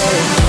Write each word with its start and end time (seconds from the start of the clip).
You 0.00 0.39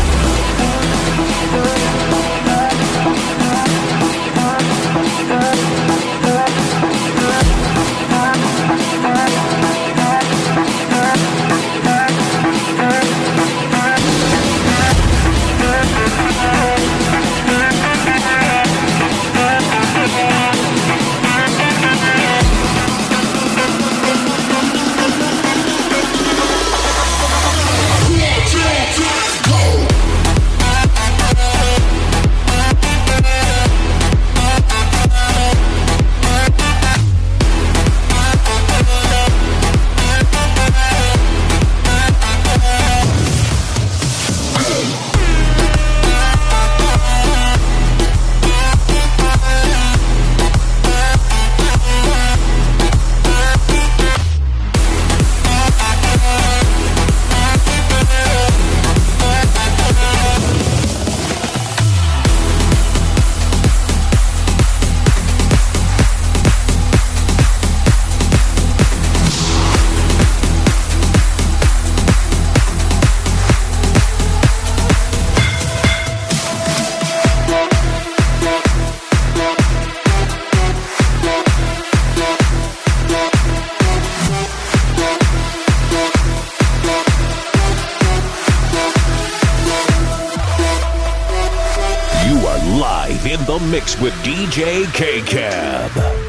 mix 93.72 93.98
with 94.02 94.14
DJ 94.16 94.94
K 94.94 95.22
Cab. 95.22 96.21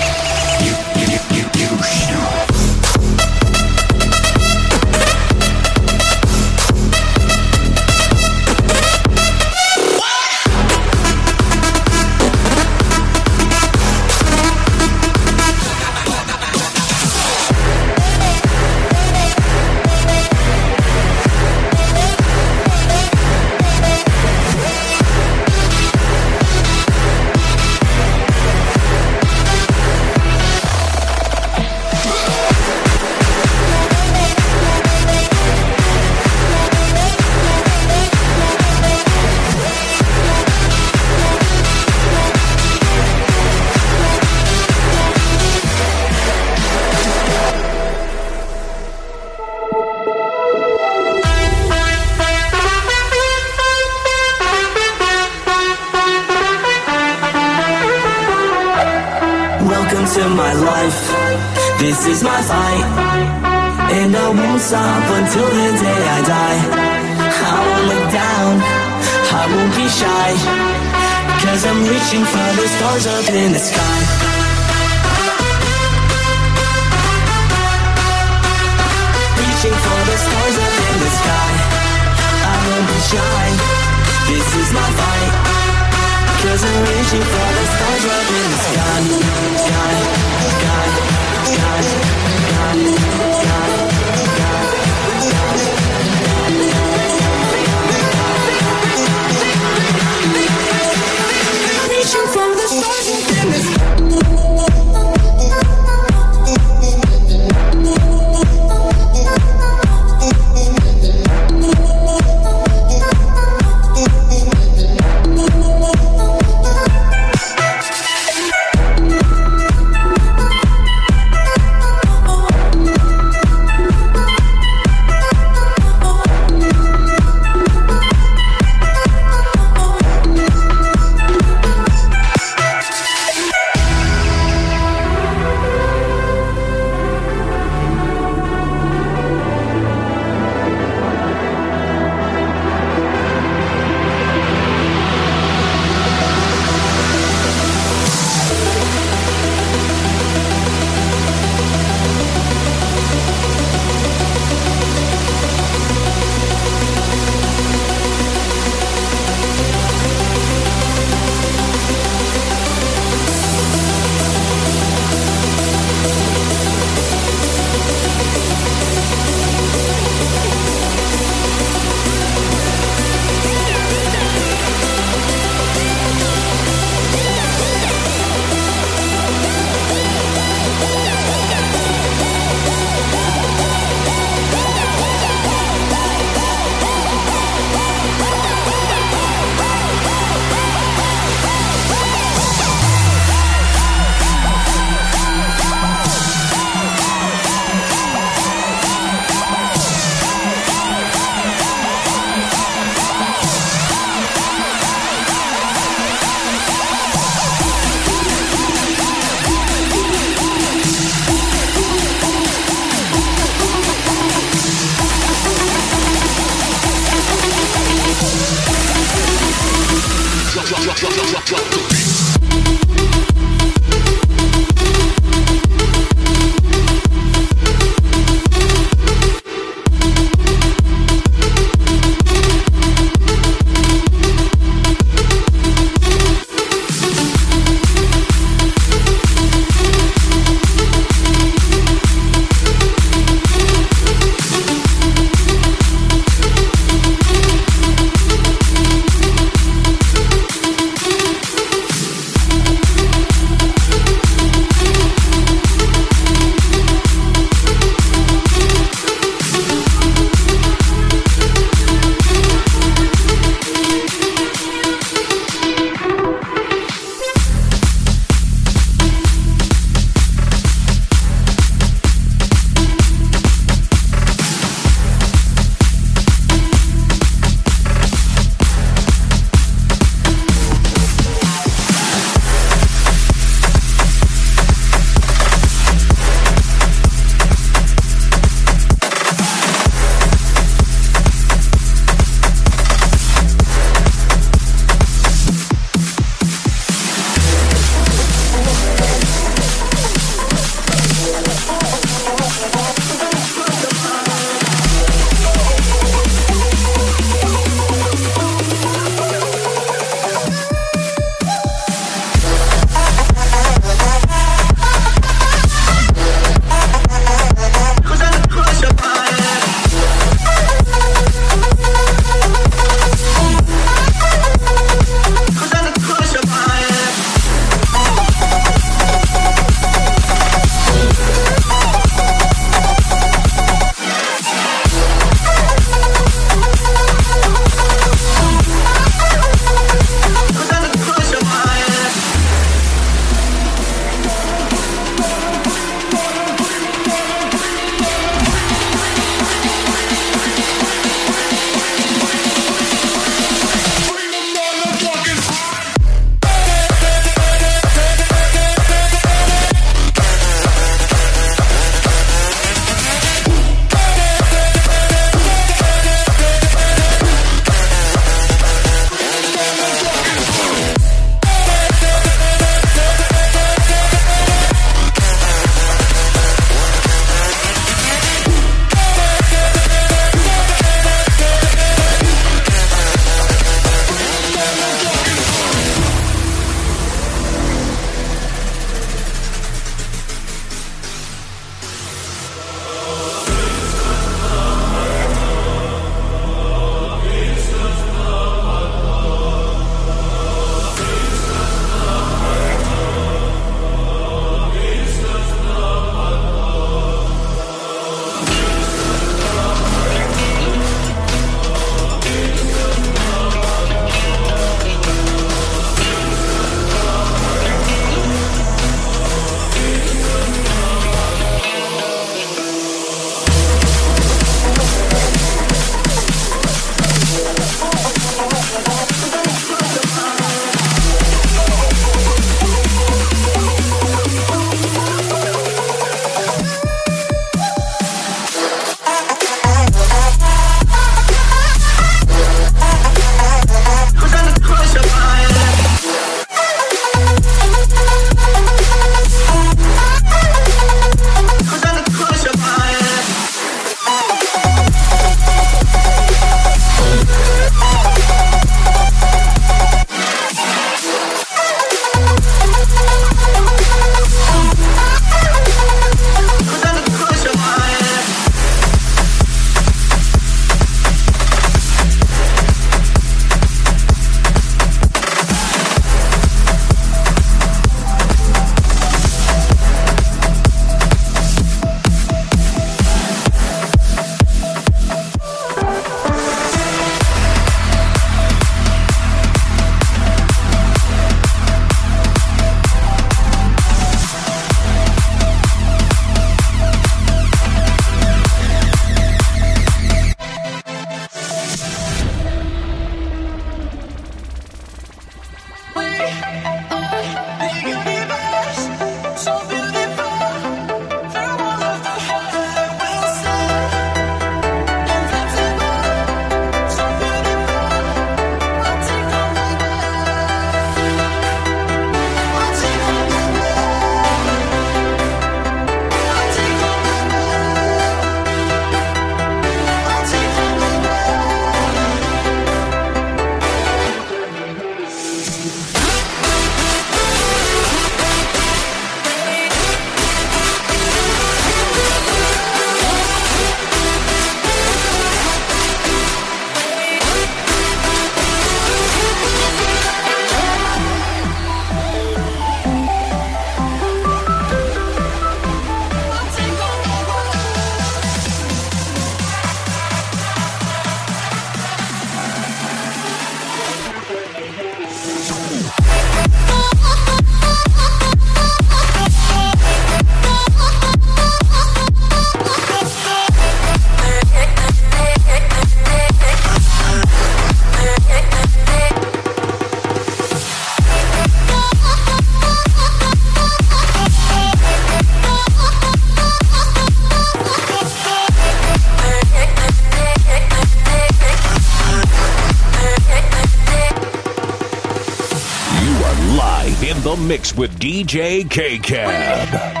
Mix 597.51 597.75
with 597.75 597.99
DJ 597.99 598.69
K 598.69 598.97
Cab. 598.97 600.00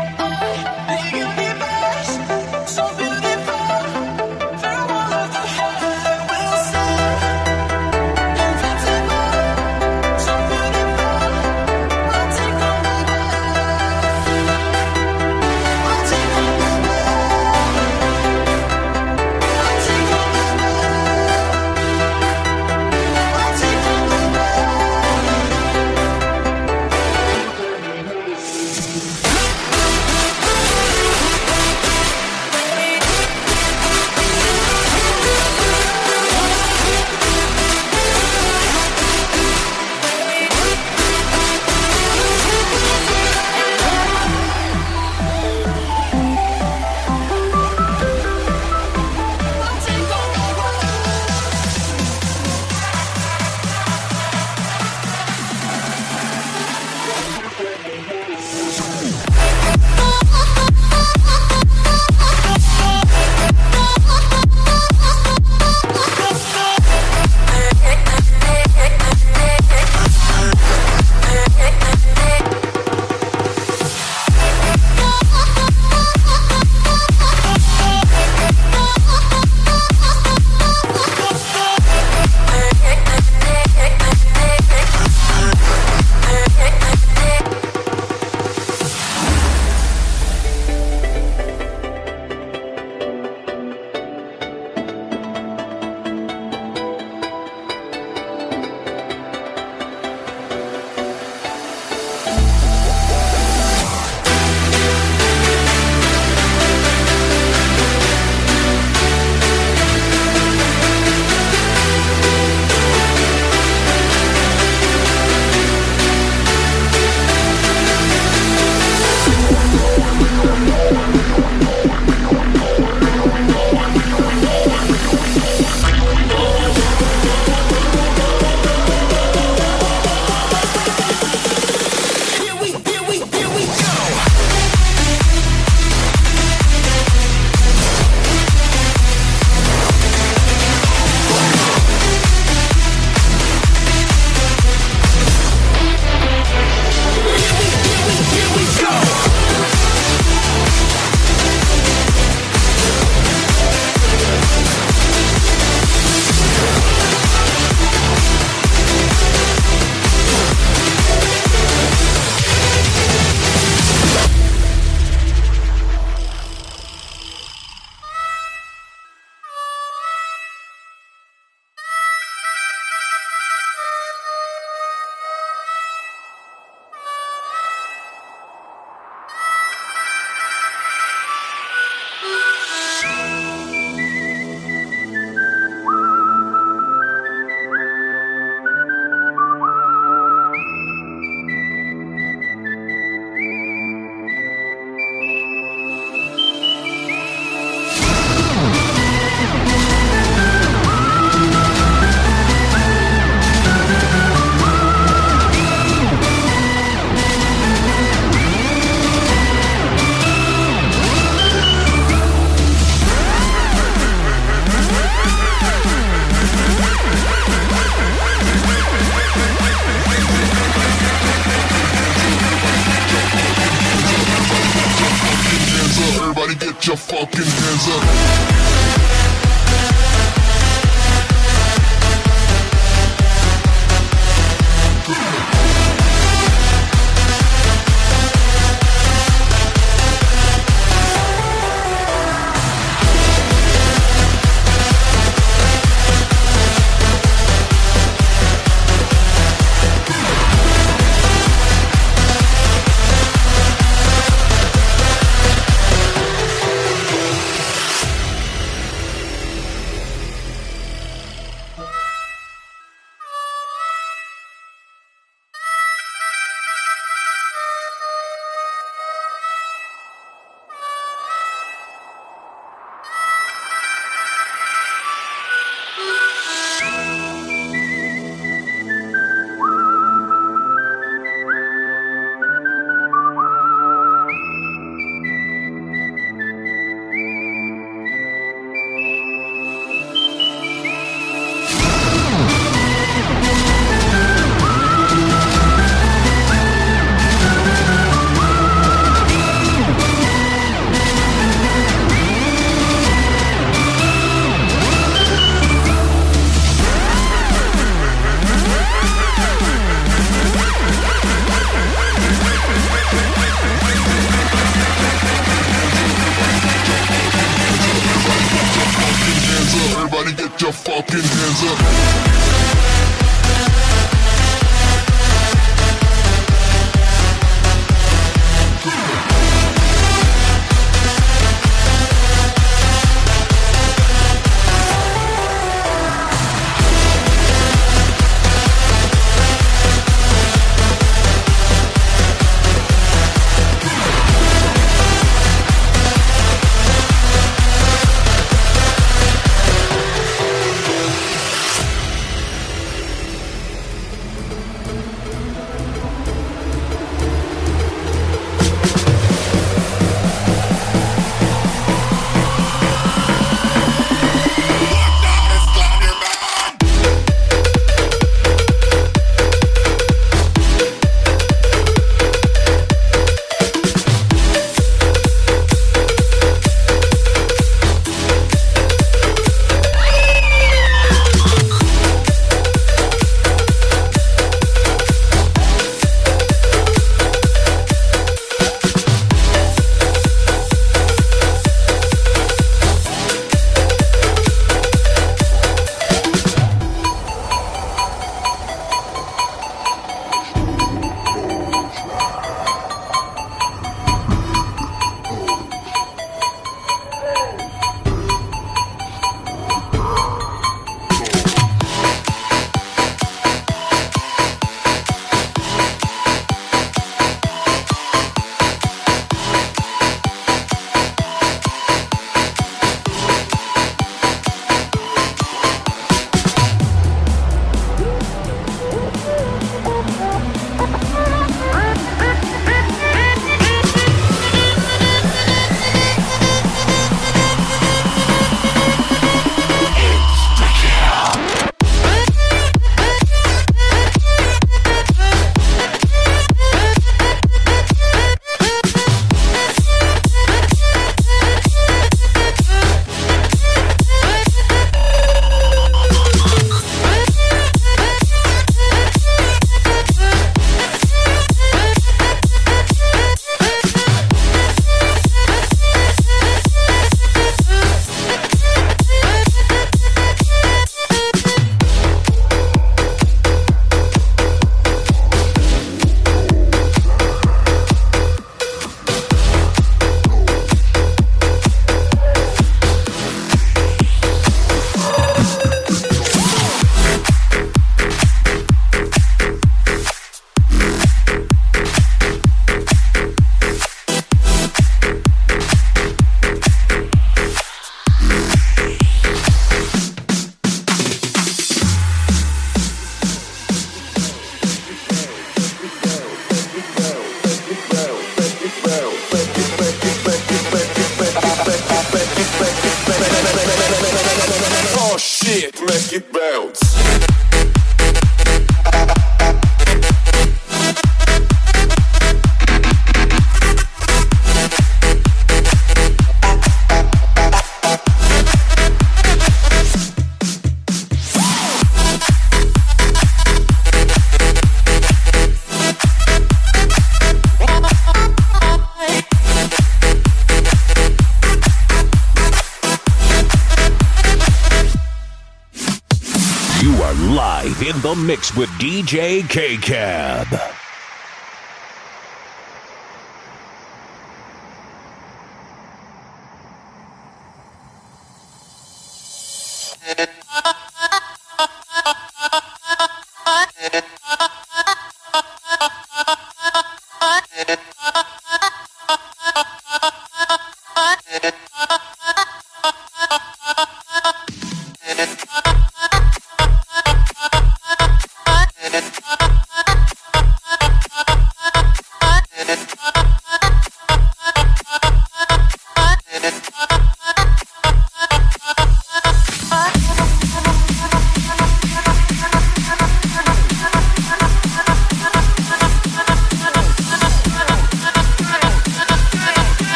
Mix 548.21 548.55
with 548.55 548.69
DJ 548.79 549.47
K 549.49 549.77
Cab. 549.77 550.70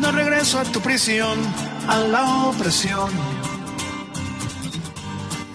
no 0.00 0.10
regreso 0.10 0.58
a 0.58 0.64
tu 0.64 0.80
prisión, 0.80 1.38
a 1.86 1.98
la 1.98 2.46
opresión. 2.46 3.10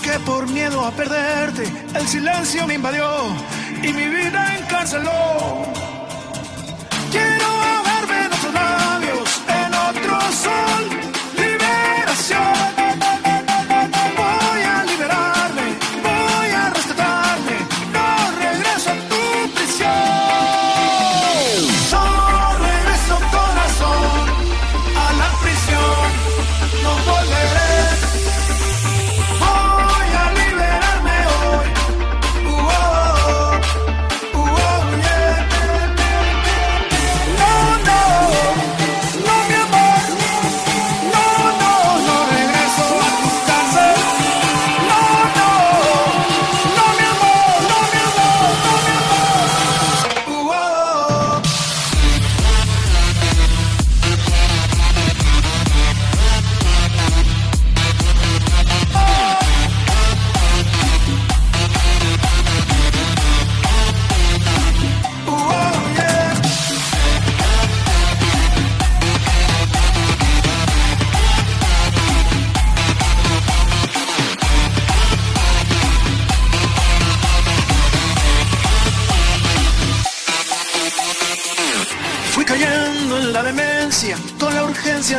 Que 0.02 0.18
por 0.26 0.48
miedo 0.48 0.86
a 0.86 0.92
perderte, 0.92 1.64
el 1.94 2.08
silencio 2.08 2.66
me 2.68 2.76
invadió 2.76 3.06
y 3.84 3.92
mi 3.92 4.08
vida 4.08 4.58
encarceló. 4.58 5.66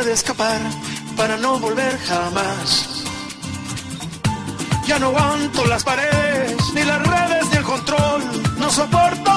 de 0.01 0.13
escapar 0.13 0.59
para 1.15 1.37
no 1.37 1.59
volver 1.59 1.99
jamás. 1.99 3.03
Ya 4.87 4.97
no 4.97 5.07
aguanto 5.07 5.65
las 5.65 5.83
paredes, 5.83 6.57
ni 6.73 6.83
las 6.83 6.99
redes, 7.05 7.45
ni 7.51 7.57
el 7.57 7.63
control, 7.63 8.23
no 8.57 8.71
soporto 8.71 9.32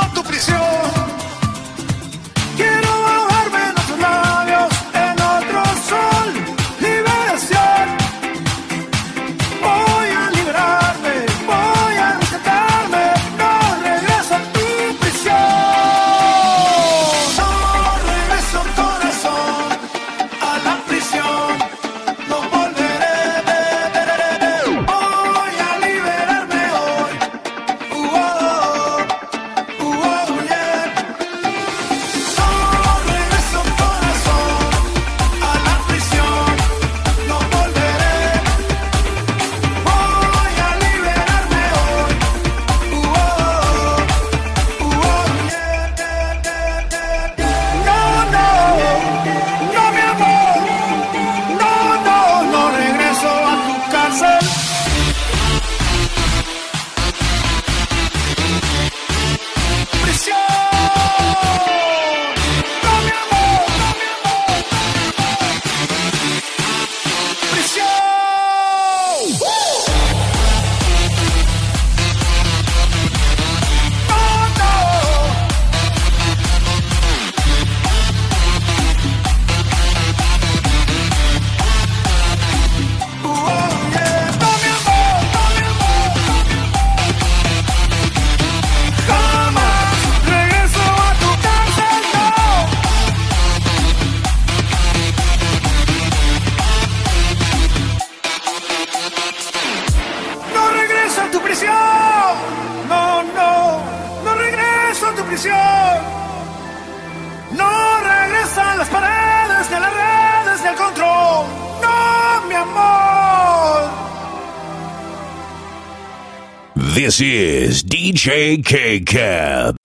This 117.07 117.21
is 117.21 117.85
DJ 117.85 118.65
K 118.65 118.99
Cab. 118.99 119.77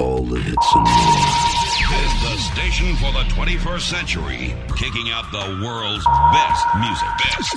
All 0.00 0.24
the 0.24 0.40
hits 0.40 0.74
and 0.74 0.84
is 0.84 2.14
the 2.24 2.36
station 2.52 2.96
for 2.96 3.12
the 3.12 3.22
21st 3.30 3.80
century, 3.80 4.52
kicking 4.76 5.08
out 5.12 5.30
the 5.30 5.62
world's 5.64 6.04
best 6.32 6.66
music. 6.80 7.06
Best. 7.16 7.54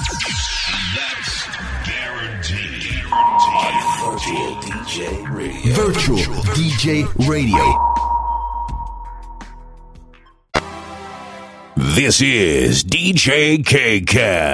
That's 0.93 1.47
guaranteed. 1.89 3.01
Guaranteed. 3.09 3.65
On 3.65 4.11
Virtual 4.11 4.55
DJ 4.61 5.35
Radio. 5.35 5.73
Virtual, 5.73 6.17
Virtual 6.17 6.43
DJ 6.53 7.27
Radio. 7.27 8.03
This 11.95 12.21
is 12.21 12.83
DJ 12.83 13.65
K 13.65 14.01
Cab. 14.01 14.53